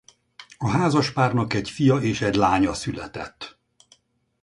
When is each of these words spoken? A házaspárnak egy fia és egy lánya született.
A 0.57 0.67
házaspárnak 0.67 1.53
egy 1.53 1.69
fia 1.69 1.95
és 1.97 2.21
egy 2.21 2.35
lánya 2.35 2.73
született. 2.73 3.57